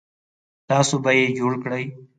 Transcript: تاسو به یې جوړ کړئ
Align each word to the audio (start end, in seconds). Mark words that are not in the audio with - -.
تاسو 0.69 0.95
به 1.03 1.11
یې 1.17 1.25
جوړ 1.37 1.53
کړئ 1.63 1.85